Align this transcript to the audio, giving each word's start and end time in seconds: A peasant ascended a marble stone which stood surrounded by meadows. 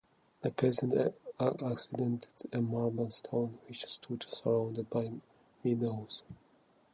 A 0.41 0.49
peasant 0.49 0.95
ascended 1.39 2.25
a 2.51 2.59
marble 2.59 3.11
stone 3.11 3.59
which 3.67 3.85
stood 3.85 4.25
surrounded 4.27 4.89
by 4.89 5.11
meadows. 5.63 6.23